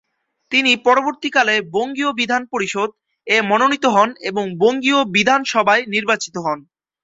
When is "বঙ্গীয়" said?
1.65-2.11, 4.53-4.99